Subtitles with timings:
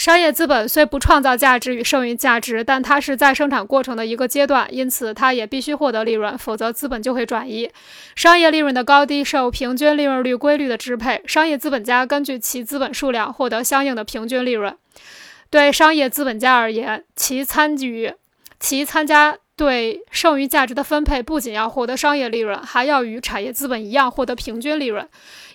[0.00, 7.70] 商业资本虽不创造价值与剩余价值，但它是在生产过程的一个阶段，因此它也必须获得利润，否则资本就会转移。
[8.16, 14.74] 商业利润的高低受平均利润率规律的支配，商业资本家根据其资本数量获得相应的平均利润。
[15.50, 18.14] 对商业资本家而言，其参与、
[18.58, 19.36] 其参加。
[19.60, 25.06] 对剩余价值的分配不仅要获得商业利润，还要与产业资本一样获得平均利润。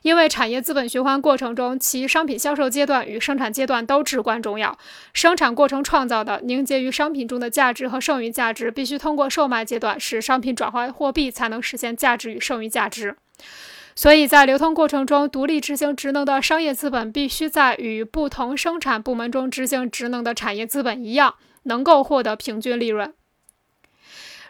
[0.04, 4.78] 因为产业资本循环过程中，其商品销售阶段与生产阶段都至关重要。
[5.12, 13.16] 生产过程创造的凝结于商品中的价值和剩余价值，必须通过售卖阶段使商品转化为货币，才能实现价值与剩余价值。
[13.96, 21.34] 所以在流通过程中，独立执行职能的商业资本必须在与不同生产部门中执行职能的产业资本一样，
[21.64, 23.12] 能够获得平均利润。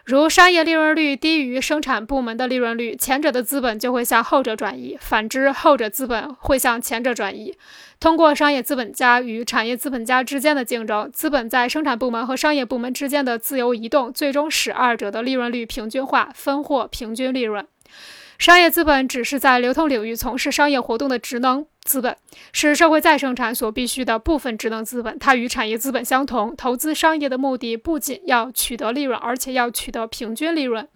[0.06, 7.52] 如商业利润率低于生产部门的利润率，前者的资本就会向后者转移；反之，后者资本会向前者转移。
[7.98, 17.66] 通过商业资本家与产业资本家之间的竞争，资本在生产部门和商业部门之间的自由移动，最终使二者的利润率平均化，分获平均利润。
[18.38, 22.14] 商业资本只是在流通领域从事商业活动的职能资本，
[22.52, 25.18] 是社会再生产所必需的部分职能资本。
[25.18, 30.86] 它与产业资本相同，投资商业的目的不仅要取得利润，而且要取得平均利润。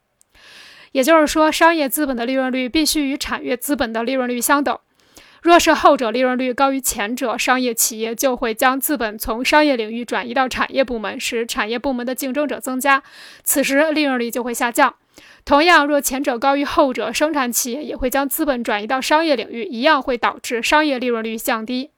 [0.93, 4.77] 也就是说，商业资本的利润率必须与产业资本的利润率相等。
[5.43, 13.03] 若是后者利润率高于前者，商业企业就会将资本从商业领域转移到产业部门，使产业部门的竞争者增加，
[13.43, 14.95] 此时利润率就会下降。
[15.45, 21.91] 同样，若前者高于后者，生产企业也会将资本转移到商业领域，一样会导致商业利润率降低。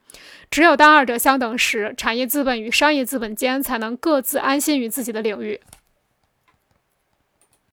[0.50, 5.60] 只有当二者相等时，产业资本与商业资本间才能各自安心于自己的领域。